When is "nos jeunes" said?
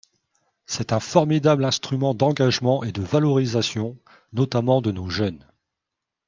4.91-5.45